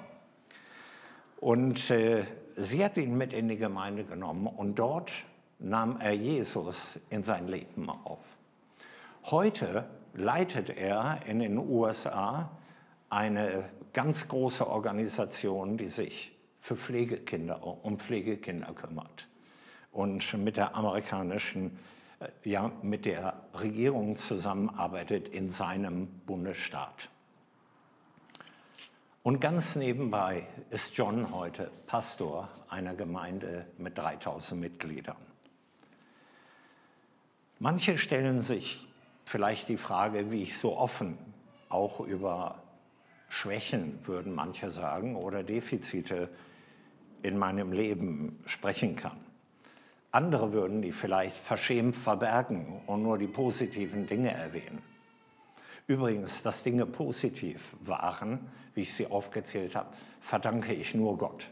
[1.41, 2.25] Und äh,
[2.57, 5.13] sie hat ihn mit in die Gemeinde genommen und dort
[5.59, 8.21] nahm er Jesus in sein Leben auf.
[9.25, 12.51] Heute leitet er in den USA
[13.11, 19.29] eine ganz große Organisation, die sich für Pflegekinder, um Pflegekinder kümmert
[19.93, 21.79] und mit der amerikanischen,
[22.45, 27.09] ja, mit der Regierung zusammenarbeitet in seinem Bundesstaat.
[29.23, 35.17] Und ganz nebenbei ist John heute Pastor einer Gemeinde mit 3000 Mitgliedern.
[37.59, 38.87] Manche stellen sich
[39.25, 41.19] vielleicht die Frage, wie ich so offen
[41.69, 42.63] auch über
[43.29, 46.31] Schwächen, würden manche sagen, oder Defizite
[47.23, 49.28] in meinem Leben sprechen kann.
[50.11, 54.83] Andere würden die vielleicht verschämt verbergen und nur die positiven Dinge erwähnen.
[55.87, 59.89] Übrigens, dass Dinge positiv waren, wie ich sie aufgezählt habe,
[60.21, 61.49] verdanke ich nur Gott.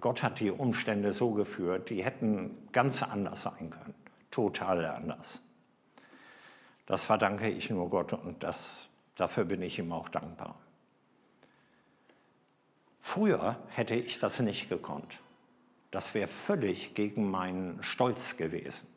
[0.00, 3.94] Gott hat die Umstände so geführt, die hätten ganz anders sein können
[4.34, 5.40] total anders.
[6.86, 10.56] Das verdanke ich nur Gott und das, dafür bin ich ihm auch dankbar.
[13.00, 15.20] Früher hätte ich das nicht gekonnt.
[15.94, 18.88] Das wäre völlig gegen meinen Stolz gewesen.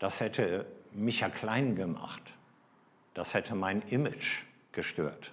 [0.00, 2.22] Das hätte mich ja klein gemacht.
[3.14, 4.42] Das hätte mein Image
[4.72, 5.32] gestört.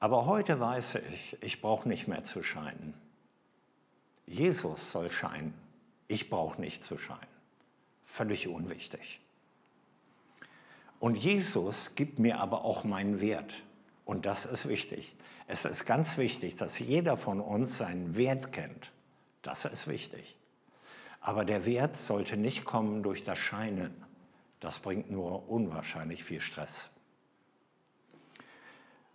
[0.00, 2.94] Aber heute weiß ich, ich brauche nicht mehr zu scheinen.
[4.24, 5.52] Jesus soll scheinen.
[6.08, 7.20] Ich brauche nicht zu scheinen.
[8.06, 9.20] Völlig unwichtig.
[10.98, 13.52] Und Jesus gibt mir aber auch meinen Wert.
[14.06, 15.14] Und das ist wichtig.
[15.48, 18.92] Es ist ganz wichtig, dass jeder von uns seinen Wert kennt.
[19.42, 20.36] Das ist wichtig.
[21.20, 23.92] Aber der Wert sollte nicht kommen durch das Scheinen.
[24.60, 26.90] Das bringt nur unwahrscheinlich viel Stress.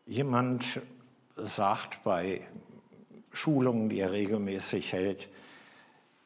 [0.06, 0.82] Jemand
[1.38, 2.46] sagt bei
[3.32, 5.30] Schulungen, die er regelmäßig hält,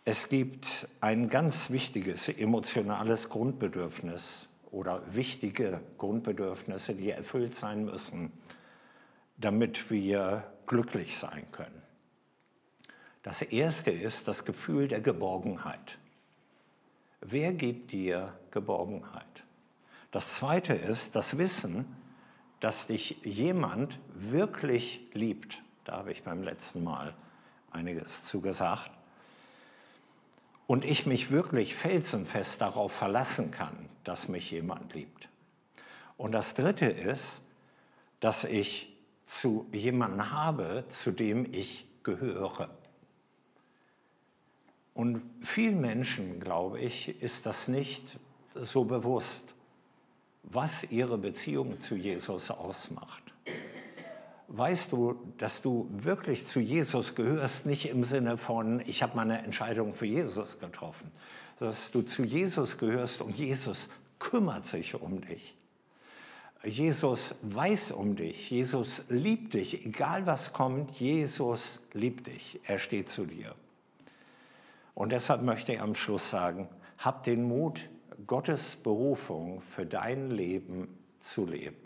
[0.05, 8.34] es gibt ein ganz wichtiges emotionales Grundbedürfnis oder wichtige Grundbedürfnisse, die erfüllt sein müssen,
[9.38, 11.82] damit wir glücklich sein können.
[13.23, 15.97] Das erste ist das Gefühl der Geborgenheit.
[17.21, 19.45] Wer gibt dir Geborgenheit?
[20.11, 21.86] Das zweite ist das Wissen,
[22.59, 25.61] dass dich jemand wirklich liebt.
[25.86, 27.13] Da habe ich beim letzten Mal
[27.71, 28.91] einiges zu gesagt
[30.68, 35.30] und ich mich wirklich felsenfest darauf verlassen kann, dass mich jemand liebt.
[36.18, 37.41] Und das Dritte ist,
[38.20, 38.95] dass ich
[39.26, 42.70] zu jemandem habe, zu dem ich gehöre.
[44.93, 48.18] Und vielen Menschen, glaube ich, ist das nicht
[48.55, 49.43] so bewusst,
[50.43, 53.34] was ihre Beziehung zu Jesus ausmacht
[54.57, 59.39] weißt du, dass du wirklich zu Jesus gehörst, nicht im Sinne von, ich habe meine
[59.39, 61.11] Entscheidung für Jesus getroffen,
[61.59, 63.89] dass du zu Jesus gehörst und Jesus
[64.19, 65.55] kümmert sich um dich.
[66.63, 73.09] Jesus weiß um dich, Jesus liebt dich, egal was kommt, Jesus liebt dich, er steht
[73.09, 73.53] zu dir.
[74.95, 77.87] Und deshalb möchte ich am Schluss sagen, hab den Mut,
[78.25, 80.87] Gottes Berufung für dein Leben
[81.19, 81.84] zu leben.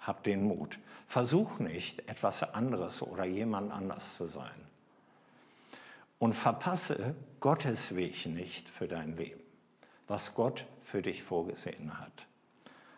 [0.00, 0.78] Hab den Mut.
[1.06, 4.66] Versuch nicht, etwas anderes oder jemand anders zu sein.
[6.18, 9.40] Und verpasse Gottes Weg nicht für dein Leben,
[10.06, 12.26] was Gott für dich vorgesehen hat.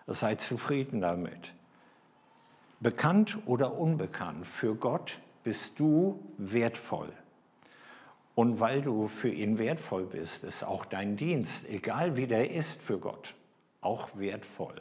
[0.07, 1.53] Sei zufrieden damit.
[2.81, 7.13] Bekannt oder unbekannt, für Gott bist du wertvoll.
[8.35, 12.81] Und weil du für ihn wertvoll bist, ist auch dein Dienst, egal wie der ist
[12.81, 13.35] für Gott,
[13.83, 14.81] auch wertvoll.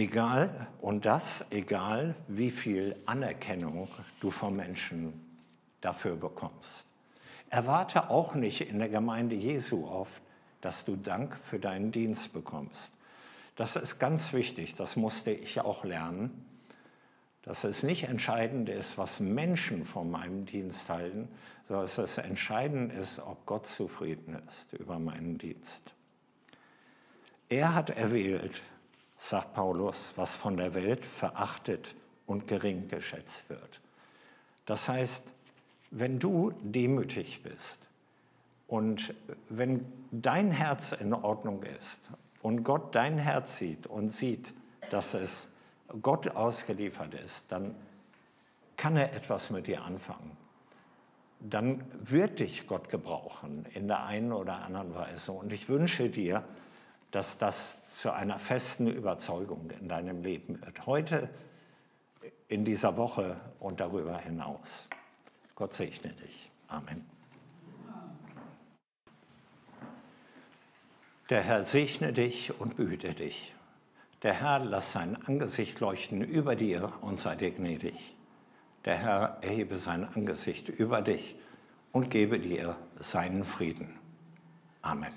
[0.00, 3.86] Egal, und das egal, wie viel Anerkennung
[4.20, 5.12] du vom Menschen
[5.82, 6.86] dafür bekommst.
[7.50, 10.22] Erwarte auch nicht in der Gemeinde Jesu oft,
[10.62, 12.94] dass du Dank für deinen Dienst bekommst.
[13.56, 16.46] Das ist ganz wichtig, das musste ich auch lernen,
[17.42, 21.28] dass es nicht entscheidend ist, was Menschen von meinem Dienst halten,
[21.68, 25.92] sondern dass es entscheidend ist, ob Gott zufrieden ist über meinen Dienst.
[27.50, 28.62] Er hat erwählt,
[29.20, 31.94] sagt Paulus, was von der Welt verachtet
[32.26, 33.80] und gering geschätzt wird.
[34.64, 35.22] Das heißt,
[35.90, 37.78] wenn du demütig bist
[38.66, 39.14] und
[39.48, 42.00] wenn dein Herz in Ordnung ist
[42.42, 44.54] und Gott dein Herz sieht und sieht,
[44.90, 45.50] dass es
[46.00, 47.74] Gott ausgeliefert ist, dann
[48.76, 50.36] kann er etwas mit dir anfangen.
[51.40, 55.32] Dann wird dich Gott gebrauchen in der einen oder anderen Weise.
[55.32, 56.44] Und ich wünsche dir,
[57.10, 60.86] dass das zu einer festen Überzeugung in deinem Leben wird.
[60.86, 61.28] Heute,
[62.48, 64.88] in dieser Woche und darüber hinaus.
[65.54, 66.50] Gott segne dich.
[66.68, 67.04] Amen.
[71.30, 73.54] Der Herr segne dich und behüte dich.
[74.22, 78.16] Der Herr lass sein Angesicht leuchten über dir und sei dir gnädig.
[78.84, 81.36] Der Herr erhebe sein Angesicht über dich
[81.92, 83.98] und gebe dir seinen Frieden.
[84.82, 85.12] Amen.